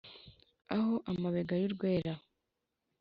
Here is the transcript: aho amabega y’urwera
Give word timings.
aho 0.75 0.93
amabega 1.11 1.55
y’urwera 1.61 2.13